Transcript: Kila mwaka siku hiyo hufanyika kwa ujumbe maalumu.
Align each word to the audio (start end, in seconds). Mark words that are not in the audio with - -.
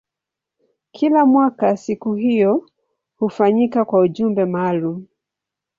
Kila 0.91 1.25
mwaka 1.25 1.77
siku 1.77 2.13
hiyo 2.13 2.69
hufanyika 3.15 3.85
kwa 3.85 3.99
ujumbe 4.01 4.45
maalumu. 4.45 5.07